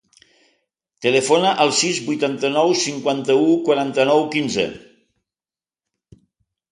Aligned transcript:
Telefona 1.05 1.49
al 1.65 1.73
sis, 1.79 1.99
vuitanta-nou, 2.07 2.73
cinquanta-u, 2.83 3.43
quaranta-nou, 3.67 4.23
quinze. 4.37 4.65